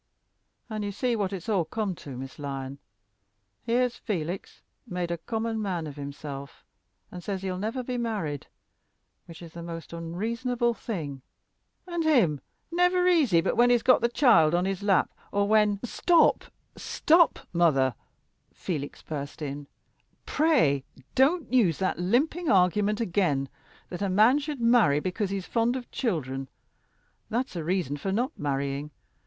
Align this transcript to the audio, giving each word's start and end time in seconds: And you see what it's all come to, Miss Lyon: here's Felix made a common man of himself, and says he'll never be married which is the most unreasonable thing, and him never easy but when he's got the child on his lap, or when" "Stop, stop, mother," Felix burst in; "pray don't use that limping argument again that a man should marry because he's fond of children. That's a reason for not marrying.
And 0.67 0.83
you 0.83 0.91
see 0.91 1.15
what 1.15 1.31
it's 1.31 1.47
all 1.47 1.63
come 1.63 1.93
to, 1.97 2.17
Miss 2.17 2.39
Lyon: 2.39 2.79
here's 3.61 3.97
Felix 3.97 4.63
made 4.87 5.11
a 5.11 5.17
common 5.19 5.61
man 5.61 5.85
of 5.85 5.95
himself, 5.95 6.65
and 7.11 7.23
says 7.23 7.43
he'll 7.43 7.59
never 7.59 7.83
be 7.83 7.99
married 7.99 8.47
which 9.27 9.43
is 9.43 9.53
the 9.53 9.61
most 9.61 9.93
unreasonable 9.93 10.73
thing, 10.73 11.21
and 11.85 12.03
him 12.03 12.41
never 12.71 13.07
easy 13.07 13.41
but 13.41 13.55
when 13.55 13.69
he's 13.69 13.83
got 13.83 14.01
the 14.01 14.09
child 14.09 14.55
on 14.55 14.65
his 14.65 14.81
lap, 14.81 15.11
or 15.31 15.47
when" 15.47 15.79
"Stop, 15.83 16.45
stop, 16.75 17.37
mother," 17.53 17.93
Felix 18.55 19.03
burst 19.03 19.39
in; 19.39 19.67
"pray 20.25 20.83
don't 21.13 21.53
use 21.53 21.77
that 21.77 21.99
limping 21.99 22.49
argument 22.49 22.99
again 22.99 23.49
that 23.89 24.01
a 24.01 24.09
man 24.09 24.39
should 24.39 24.61
marry 24.61 24.99
because 24.99 25.29
he's 25.29 25.45
fond 25.45 25.75
of 25.75 25.91
children. 25.91 26.49
That's 27.29 27.55
a 27.55 27.63
reason 27.63 27.97
for 27.97 28.11
not 28.11 28.31
marrying. 28.35 28.89